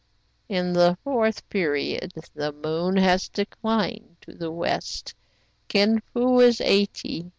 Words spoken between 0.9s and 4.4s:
fourth period the moon has declined to